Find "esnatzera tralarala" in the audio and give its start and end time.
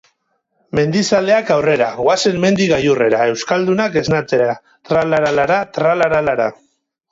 4.03-5.49